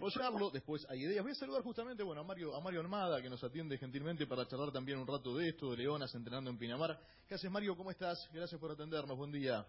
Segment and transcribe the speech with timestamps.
[0.00, 0.50] desarrollarlo.
[0.50, 1.22] Después hay ideas.
[1.22, 4.46] Voy a saludar justamente bueno, a Mario a Mario Armada, que nos atiende gentilmente para
[4.46, 6.98] charlar también un rato de esto, de Leonas entrenando en Pinamar.
[7.28, 7.76] ¿Qué haces, Mario?
[7.76, 8.28] ¿Cómo estás?
[8.32, 9.16] Gracias por atendernos.
[9.16, 9.66] Buen día.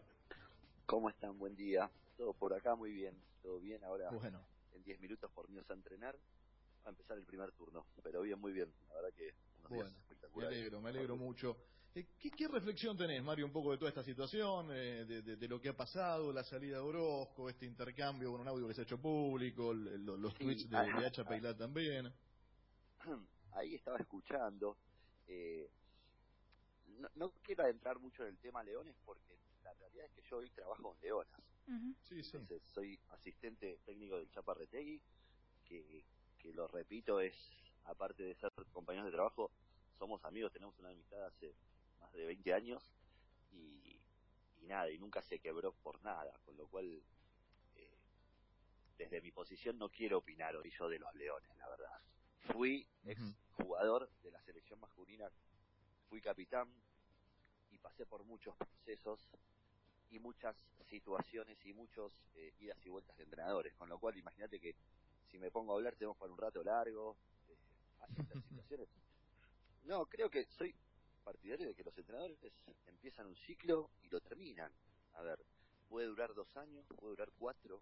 [0.85, 1.37] ¿Cómo están?
[1.37, 1.89] Buen día.
[2.17, 3.15] Todo por acá muy bien.
[3.41, 3.83] Todo bien.
[3.83, 4.41] Ahora Bueno,
[4.73, 6.15] en 10 minutos por a entrenar.
[6.83, 7.85] Va a empezar el primer turno.
[8.03, 8.71] Pero bien, muy bien.
[8.89, 9.91] La verdad que unos días bueno.
[9.91, 10.57] Me espectaculares.
[10.57, 11.57] alegro, me alegro mucho.
[11.93, 15.35] Eh, ¿Qué, qué reflexión tenés, Mario, un poco de toda esta situación, eh, de, de-
[15.35, 18.73] de lo que ha pasado, la salida de Orozco, este intercambio con un audio que
[18.73, 21.29] se ha hecho público, el- el- los Sí, tweets de, ah, de Hacha ah.
[21.29, 22.13] Peilá también?
[23.53, 24.77] Ahí estaba escuchando.
[25.27, 25.69] eh,
[26.85, 30.37] no, no quiero adentrar mucho en el tema leones porque la realidad es que yo
[30.37, 31.41] hoy trabajo en leonas.
[32.07, 32.37] Sí, sí.
[32.37, 35.01] Entonces, soy asistente técnico del Chaparretegui,
[35.65, 36.05] que,
[36.37, 37.35] que lo repito, es,
[37.85, 39.51] aparte de ser compañeros de trabajo,
[39.97, 41.53] somos amigos, tenemos una amistad hace
[42.01, 42.83] más de 20 años
[43.51, 43.99] y,
[44.61, 47.01] y nada, y nunca se quebró por nada, con lo cual,
[47.75, 47.97] eh,
[48.97, 52.01] desde mi posición no quiero opinar hoy yo de los leones, la verdad.
[52.51, 55.29] Fui ex jugador de la selección masculina,
[56.09, 56.67] fui capitán
[57.71, 59.29] y pasé por muchos procesos
[60.09, 60.55] y muchas
[60.89, 64.75] situaciones y muchos eh, idas y vueltas de entrenadores, con lo cual imagínate que
[65.29, 67.15] si me pongo a hablar tenemos para un rato largo,
[67.47, 67.57] eh,
[68.09, 68.89] estas situaciones.
[69.83, 70.75] No, creo que soy
[71.21, 72.37] partidario de que los entrenadores
[72.87, 74.71] empiezan un ciclo y lo terminan.
[75.13, 75.43] A ver,
[75.89, 77.81] puede durar dos años, puede durar cuatro.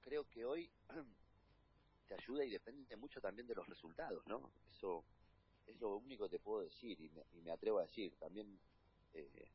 [0.00, 0.70] Creo que hoy
[2.08, 4.50] te ayuda y depende mucho también de los resultados, ¿no?
[4.70, 5.04] Eso
[5.66, 8.14] es lo único que te puedo decir y me, y me atrevo a decir.
[8.16, 8.58] También,
[9.14, 9.48] eh,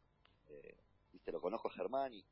[0.49, 0.77] eh,
[1.11, 2.25] viste, lo conozco a Germán y,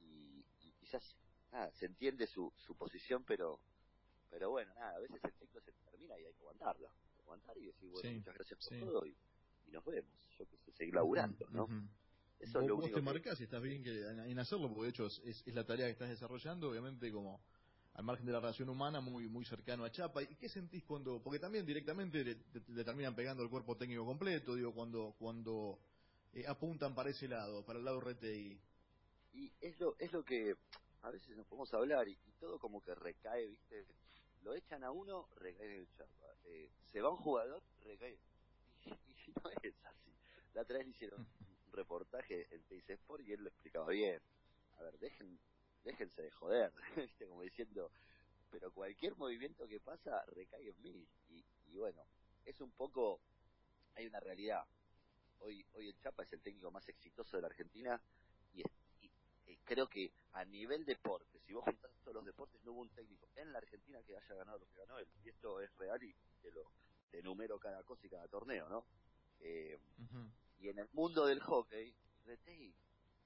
[0.00, 1.16] y, quizás,
[1.50, 3.58] nada, se entiende su, su posición, pero
[4.30, 6.90] pero bueno, nada, a veces el ciclo se termina y hay que aguantarlo.
[7.20, 8.80] Aguantar y decir, bueno, Sí, muchas gracias por sí.
[8.80, 9.16] todo y,
[9.66, 10.12] y nos vemos.
[10.38, 11.64] Yo que sé, seguir laburando, ¿no?
[11.64, 11.88] Ujú.
[12.38, 14.68] Eso vos, es lo vos te que- marcás y estás bien que, en, en hacerlo,
[14.68, 17.40] porque de hecho es, la tarea que estás desarrollando, obviamente como
[17.94, 20.22] al margen de la relación humana, muy muy cercano a Chapa.
[20.22, 24.04] ¿Y qué sentís cuando, porque también directamente le, te- le terminan pegando el cuerpo técnico
[24.04, 25.78] completo, digo, cuando cuando
[26.32, 28.60] eh, apuntan para ese lado, para el lado RTI?
[29.32, 30.54] Y es lo, es lo que
[31.02, 33.84] a veces nos podemos hablar y, y todo como que recae, ¿viste?
[34.42, 36.26] Lo echan a uno, recae en el chapa.
[36.44, 38.18] Eh, se va un jugador, recae.
[39.44, 40.12] No es así.
[40.54, 44.20] La otra vez le hicieron un reportaje en Teis Sport y él lo explicaba bien.
[44.78, 45.38] A ver, dejen,
[45.84, 47.26] déjense de joder, ¿viste?
[47.26, 47.90] Como diciendo,
[48.50, 51.08] pero cualquier movimiento que pasa recae en mí.
[51.30, 52.06] Y, bueno,
[52.44, 53.20] es un poco,
[53.94, 54.64] hay una realidad.
[55.40, 58.00] Hoy, hoy el Chapa es el técnico más exitoso de la Argentina
[58.52, 58.62] y,
[59.64, 63.28] creo que a nivel deporte, si vos juntás todos los deportes, no hubo un técnico
[63.34, 65.08] en la Argentina que haya ganado lo que ganó él.
[65.24, 66.70] Y esto es real y te lo
[67.12, 68.84] enumero cada cosa y cada torneo, ¿no?
[69.46, 69.78] Eh,
[70.58, 71.94] y en el mundo del hockey,
[72.24, 72.74] Retey,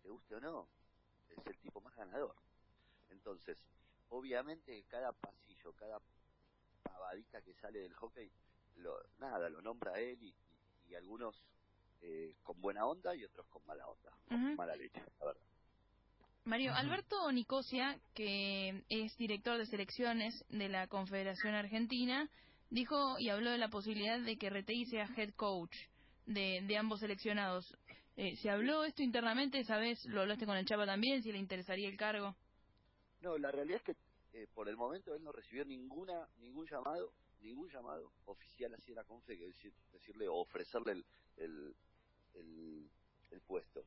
[0.03, 0.69] te guste o no,
[1.31, 2.34] es el tipo más ganador.
[3.11, 3.56] Entonces,
[4.09, 6.01] obviamente cada pasillo, cada
[6.83, 8.31] pavadita que sale del hockey,
[8.77, 11.41] lo, nada, lo nombra a él y, y- y algunos
[12.01, 15.43] eh, con buena onda y otros con mala onda, con mala leche, la verdad.
[16.45, 16.75] Mario.
[16.75, 22.29] Alberto Nicosia, que es director de selecciones de la Confederación Argentina,
[22.71, 25.75] dijo y habló de la posibilidad de que RTI sea head coach
[26.28, 27.75] de, de ambos seleccionados.
[28.16, 29.65] Eh, ¿Se habló esto internamente?
[29.65, 30.05] ¿Sabes?
[30.06, 31.22] ¿Lo hablaste con el Chapa también?
[31.22, 32.34] ¿Si le interesaría el cargo?
[33.21, 33.97] No, la realidad es que
[34.38, 38.97] eh, por el momento él no recibió ninguna ningún llamado, ningún llamado oficial así de
[38.97, 41.05] la Confe que decir, decirle o ofrecerle el,
[41.37, 41.75] el,
[42.34, 42.91] el,
[43.31, 43.84] el puesto.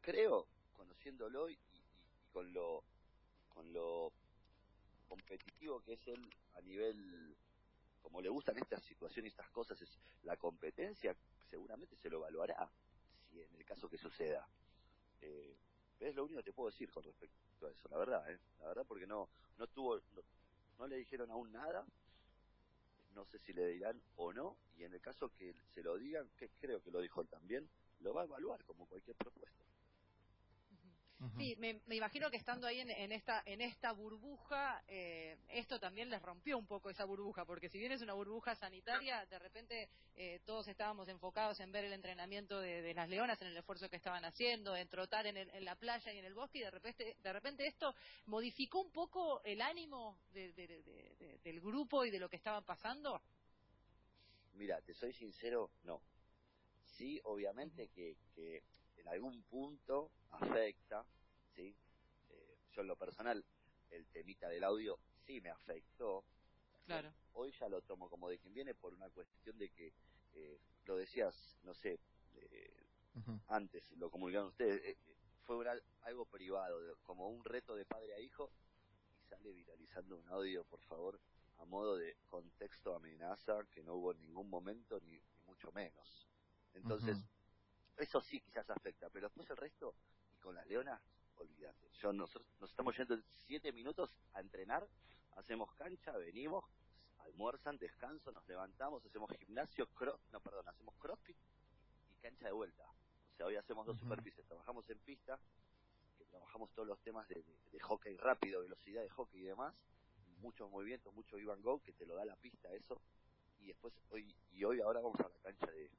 [0.00, 1.84] Creo, conociéndolo y, y-
[2.20, 2.82] y con lo
[3.48, 4.12] con lo
[5.08, 7.36] competitivo que es él a nivel
[8.08, 11.14] como le gustan estas situaciones estas cosas es la competencia
[11.50, 12.70] seguramente se lo evaluará
[13.28, 14.48] si en el caso que suceda
[15.20, 15.56] eh,
[16.00, 18.38] es lo único que te puedo decir con respecto a eso, la verdad, ¿eh?
[18.60, 20.00] La verdad porque no no tuvo
[20.78, 21.84] no, le dijeron aún nada.
[23.14, 26.30] No sé si le dirán o no y en el caso que se lo digan,
[26.60, 27.68] creo que lo dijo él también,
[28.00, 29.64] lo va a evaluar como cualquier propuesta.
[31.20, 31.40] Ujú.
[31.40, 35.78] Sí, me, me imagino que estando ahí en, en esta en esta burbuja, eh, esto
[35.78, 39.38] también les rompió un poco esa burbuja, porque si bien es una burbuja sanitaria, de
[39.38, 43.56] repente eh, todos estábamos enfocados en ver el entrenamiento de, de las leonas, en el
[43.56, 46.58] esfuerzo que estaban haciendo, en trotar en, el- en la playa y en el bosque,
[46.58, 47.94] y de repente de repente esto
[48.26, 50.52] modificó un poco el ánimo de-
[51.44, 53.20] del grupo y de lo que estaban pasando.
[54.54, 56.00] Mira, te soy sincero, no.
[56.96, 58.62] Sí, obviamente que, que
[58.96, 61.04] en algún punto afecta,
[61.58, 61.76] ¿sí?
[62.30, 63.44] Eh, yo en lo personal,
[63.90, 64.96] el temita del audio
[65.26, 66.24] sí me afectó.
[66.86, 67.12] Claro.
[67.32, 69.92] Hoy ya lo tomo como de quien viene por una cuestión de que,
[70.34, 71.98] eh, lo decías, no sé,
[72.36, 72.86] eh,
[73.48, 74.96] antes lo comunicaron ustedes, eh,
[75.44, 78.52] fue una- algo privado, de- como un reto de padre a hijo,
[79.16, 81.20] y sale viralizando un audio, por favor,
[81.58, 86.28] a modo de contexto amenaza que no hubo en ningún momento ni, mucho menos.
[86.74, 87.16] Entonces,
[87.96, 89.94] eso sí quizás afecta, pero después el resto,
[90.32, 91.02] y con las leonas,
[91.40, 91.88] olvídate.
[92.00, 94.86] Yo, nosotros nos estamos yendo en siete minutos a entrenar,
[95.36, 96.64] hacemos cancha, venimos,
[97.18, 101.36] almuerzan, descanso, nos levantamos, hacemos gimnasio, cross, no, perdón, hacemos crossfit
[102.10, 102.84] y cancha de vuelta.
[103.32, 105.38] O sea, hoy hacemos dos superficies, trabajamos en pista,
[106.16, 107.44] que trabajamos todos los temas de,
[107.80, 109.74] hockey rápido, velocidad de hockey y demás,
[110.40, 113.00] muchos movimientos, mucho Ivan Go, que te lo da la pista eso,
[113.60, 115.90] y después hoy, y hoy ahora vamos a la cancha de,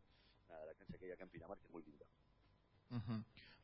[0.50, 2.06] nada, la cancha que hay acá en Pinamar, que es muy linda.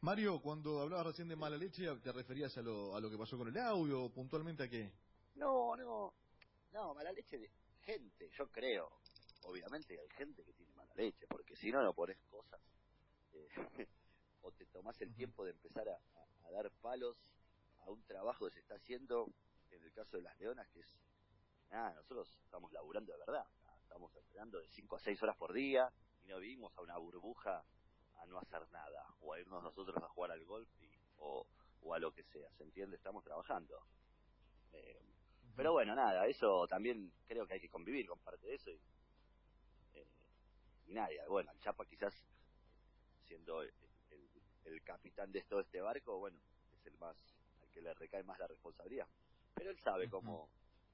[0.02, 3.38] Mario, cuando hablabas recién de mala leche, ¿te referías a lo, a lo que pasó
[3.38, 4.10] con el audio?
[4.10, 4.92] ¿Puntualmente a qué?
[5.36, 6.14] No, no.
[6.72, 7.50] No, mala leche de
[7.82, 8.90] gente, yo creo.
[9.44, 12.60] Obviamente hay gente que tiene mala leche, porque si no, no pones cosas.
[13.34, 13.48] Eh,
[14.42, 16.00] o te tomás el tiempo de empezar a,
[16.52, 17.18] dar palos
[17.80, 19.30] a un trabajo que se está haciendo,
[19.72, 20.98] en el caso de las leonas, que es.
[21.72, 23.46] Nada, nosotros estamos laburando de verdad.
[23.82, 25.92] Estamos entrenando de 5 a 6 horas por día
[26.24, 27.66] y no vivimos a una burbuja
[28.18, 30.68] a no hacer nada, o a irnos nosotros a jugar al golf
[31.18, 31.46] o,
[31.82, 32.96] o a lo que sea, ¿se entiende?
[32.98, 33.82] Estamos trabajando.
[34.74, 35.02] Eh,
[35.56, 38.82] pero bueno, nada, eso también creo que hay que convivir con parte de eso y,
[39.94, 40.08] eh,
[40.88, 42.14] y nadie, bueno, el Chapa quizás
[43.26, 43.72] siendo el,
[44.84, 46.38] capitán de todo este barco, bueno,
[46.72, 47.16] es el más,
[47.62, 49.08] al que le recae más la responsabilidad.
[49.56, 50.50] Pero él sabe cómo,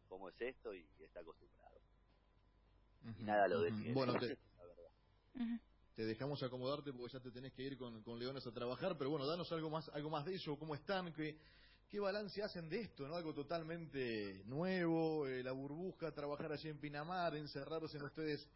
[0.07, 1.81] cómo es esto y, está acostumbrado.
[3.17, 3.93] Y nada lo decide.
[3.93, 4.37] Bueno, te,
[5.95, 9.09] te dejamos acomodarte porque ya te tenés que ir con, con Leones a trabajar, pero
[9.09, 11.37] bueno, danos algo más, algo más de eso, cómo están, qué,
[11.89, 13.15] qué balance hacen de esto, ¿no?
[13.15, 18.47] Algo totalmente nuevo, eh, la burbuja, trabajar allí en Pinamar, encerrados en ustedes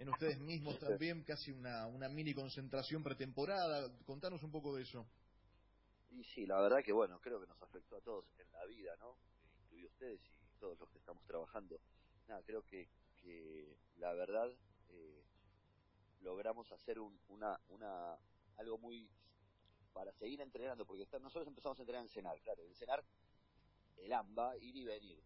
[0.00, 3.92] en ustedes mismos también, casi una, una mini concentración pretemporada.
[4.06, 5.06] Contanos un poco de eso.
[6.10, 8.96] Y sí, la verdad que bueno, creo que nos afectó a todos en la vida,
[8.98, 9.14] ¿no?
[9.62, 11.78] Incluido ustedes y todos los que estamos trabajando.
[12.28, 12.88] Nada, creo que,
[13.20, 14.50] que la verdad
[14.88, 15.22] eh,
[16.20, 18.18] logramos hacer una, una,
[18.56, 19.10] algo muy
[19.92, 23.04] para seguir entrenando, porque nosotros empezamos a entrenar en Cenar, claro, en Cenar
[23.96, 25.22] el AMBA, ir y venir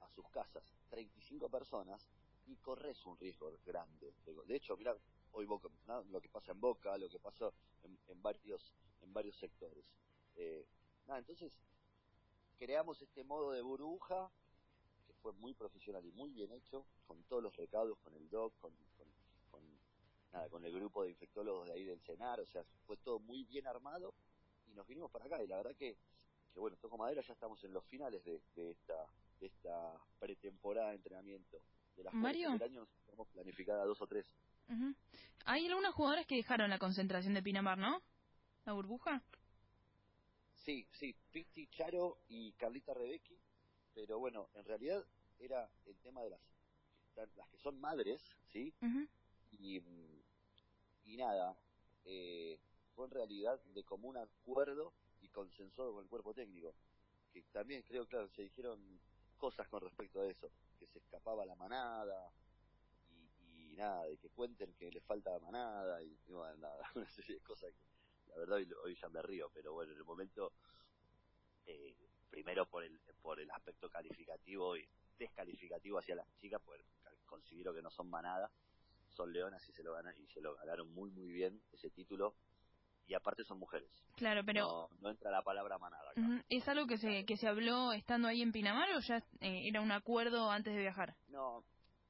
[0.00, 2.08] a sus casas, 35 personas,
[2.46, 4.14] y corres un riesgo grande.
[4.46, 4.96] De hecho, mira,
[5.32, 5.68] hoy Boca,
[6.10, 7.52] lo que pasa en Boca, lo que pasó
[7.82, 9.84] en, varios en varios sectores.
[10.34, 10.66] Eh,
[11.08, 11.52] entonces
[12.58, 14.30] creamos este modo de burbuja
[15.06, 18.58] que fue muy profesional y muy bien hecho, con todos los recados, con el DOC,
[18.58, 18.72] con,
[20.38, 23.44] nada, con el grupo de infectólogos de ahí del CENAR, o sea, fue todo muy
[23.44, 24.14] bien armado
[24.68, 25.96] y nos vinimos para acá y la verdad que,
[26.52, 28.40] que bueno, toco madera, ya estamos en los finales de,
[28.70, 28.94] esta
[29.40, 31.58] de esta pretemporada de entrenamiento.
[31.96, 32.52] De las Mario.
[32.52, 34.26] Del año tenemos planificada dos o tres.
[35.46, 38.02] Hay algunas jugadoras que dejaron la concentración de Pinamar, ¿no?
[38.66, 39.22] ¿La burbuja?
[40.64, 43.36] Sí, sí, Pisti, Charo y Carlita Rebecki,
[43.94, 45.02] pero bueno, en realidad
[45.38, 46.40] era el tema de las,
[47.16, 48.20] las que son madres,
[48.52, 48.74] ¿sí?
[49.52, 49.80] y,
[51.08, 51.56] y nada,
[52.04, 52.60] eh,
[52.94, 56.74] fue en realidad de común acuerdo y consensuado con el cuerpo técnico,
[57.32, 59.00] que también creo, claro, se dijeron
[59.38, 62.30] cosas con respecto a eso, que se escapaba la manada
[63.08, 67.36] y, nada, de que cuenten que le falta la manada y, no, nada, una serie
[67.36, 70.52] de cosas que la verdad hoy, ya me río, pero bueno, en el momento,
[71.64, 71.96] eh,
[72.28, 74.86] primero por el, por el aspecto calificativo y
[75.18, 76.82] descalificativo hacia las chicas, pues
[77.24, 78.50] considero que no son manada,
[79.18, 82.36] son leonas y se lo ganan y se lo ganaron muy muy bien ese título
[83.08, 83.90] y aparte son mujeres.
[84.16, 86.12] Claro, pero no, entra la palabra manada.
[86.48, 89.80] ¿Es algo que se que se habló estando ahí en Pinamar o ya eh, era
[89.80, 91.16] un acuerdo antes de viajar?
[91.28, 91.64] No,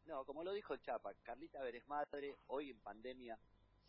[0.05, 3.39] no, como lo dijo el Chapa, Carlita Veres madre, hoy en pandemia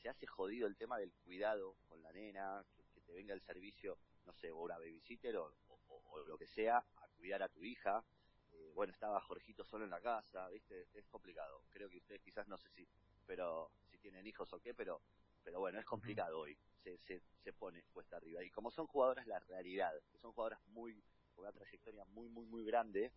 [0.01, 3.97] se hace jodido el tema del cuidado con la nena, que, te venga el servicio,
[4.25, 8.03] no sé, o una babysitter o, o, lo que sea, a cuidar a tu hija.
[8.51, 10.87] Eh, bueno, estaba Jorgito solo en la casa, ¿viste?
[10.93, 11.63] Es complicado.
[11.71, 12.87] Creo que ustedes quizás no sé si
[13.29, 14.99] pero si tienen hijos o qué, pero
[15.43, 18.43] pero bueno, es complicado hoy, se, se, se pone puesta arriba.
[18.43, 20.95] Y como son jugadoras, la realidad, que son jugadoras muy,
[21.35, 23.11] con una trayectoria muy, muy, muy grande,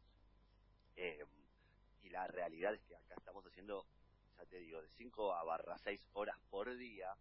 [0.97, 1.25] eh,
[2.03, 3.87] y la realidad es que acá estamos haciendo,
[4.37, 7.17] ya te digo, de 5 a barra 6 horas por día,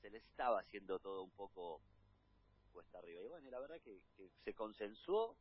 [0.00, 1.80] se les estaba haciendo todo un poco
[2.72, 3.22] cuesta arriba.
[3.22, 5.36] Y bueno, la verdad que, que se consensuó,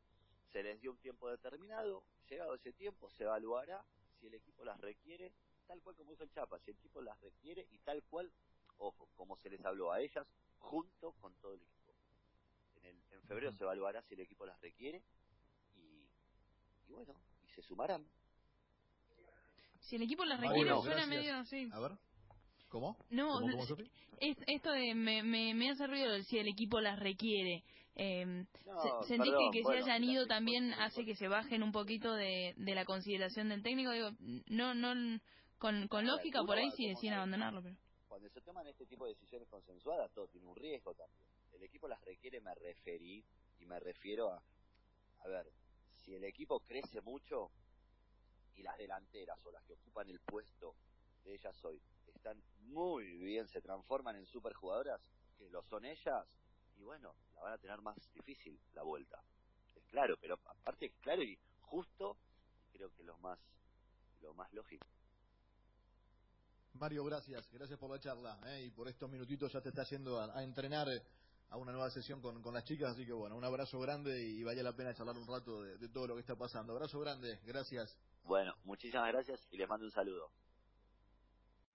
[0.52, 3.84] se les dio un tiempo determinado, llegado ese tiempo se evaluará
[4.20, 5.34] si el equipo las requiere
[5.70, 8.32] tal cual como dijo el Chapa, si el equipo las requiere y tal cual,
[8.80, 11.94] ojo, como se les habló a ellas, junto con todo el equipo.
[12.78, 15.04] En, el, en febrero se evaluará si el equipo las requiere
[15.76, 16.10] y,
[16.88, 18.04] y bueno, y se sumarán.
[19.82, 21.70] Si el equipo las requiere, suena medio así.
[21.72, 21.92] A ver.
[22.70, 22.98] ¿Cómo?
[23.12, 23.40] No,
[24.20, 27.64] esto de me, me, me hace ruido si el equipo las requiere.
[27.96, 28.26] Eh,
[28.66, 31.64] No, se- ¿Sentís perdón, que, que bueno, se hayan ido también hace que se bajen
[31.64, 33.92] un poquito de, de la consideración del técnico?
[33.92, 34.12] Digo,
[34.48, 35.20] no, no,
[35.60, 37.76] con, con lógica por ahí sí deciden abandonarlo, pero...
[38.08, 41.28] cuando se toman este tipo de decisiones consensuadas, todo tiene un riesgo también.
[41.54, 43.24] El equipo las requiere, me referí
[43.60, 44.42] y me refiero a,
[45.20, 45.52] a ver,
[46.04, 47.52] si el equipo crece mucho
[48.56, 50.76] y las delanteras o las que ocupan el puesto
[51.24, 55.02] de ellas hoy están muy bien, se transforman en superjugadoras,
[55.38, 56.26] que lo son ellas,
[56.78, 59.22] y bueno, la van a tener más difícil la vuelta.
[59.76, 62.18] Es claro, pero aparte es claro y justo,
[62.72, 63.40] creo que lo más,
[64.22, 64.86] lo más lógico.
[66.80, 67.52] Mario, gracias.
[67.52, 68.64] Gracias por la charla ¿eh?
[68.66, 71.04] y por estos minutitos ya te está yendo a, a entrenar eh,
[71.50, 72.94] a una nueva sesión con, con las chicas.
[72.94, 75.90] Así que bueno, un abrazo grande y vale la pena charlar un rato de, de
[75.90, 76.72] todo lo que está pasando.
[76.72, 77.98] Abrazo grande, gracias.
[78.24, 80.32] Bueno, muchísimas gracias y les mando un saludo.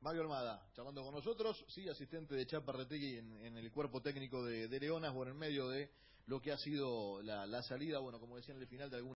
[0.00, 4.42] Mario Almada, charlando con nosotros, sí, asistente de Chapa Retegui en, en el cuerpo técnico
[4.42, 5.90] de, de Leonas, bueno, en medio de
[6.26, 9.12] lo que ha sido la, la salida, bueno, como decía en el final de algún